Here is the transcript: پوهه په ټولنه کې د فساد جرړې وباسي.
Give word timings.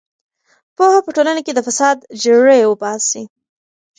پوهه 0.75 0.99
په 1.05 1.09
ټولنه 1.15 1.41
کې 1.45 1.51
د 1.55 1.59
فساد 1.67 1.97
جرړې 2.23 2.61
وباسي. 2.67 3.23